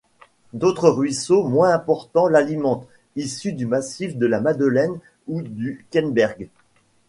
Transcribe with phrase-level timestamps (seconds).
[0.53, 6.49] D'autres ruisseaux moins importants l'alimentent, issus du massif de la Madeleine ou du Kemberg.